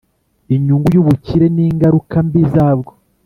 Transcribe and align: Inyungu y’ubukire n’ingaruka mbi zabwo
Inyungu 0.55 0.87
y’ubukire 0.95 1.45
n’ingaruka 1.55 2.15
mbi 2.25 2.41
zabwo 2.53 2.91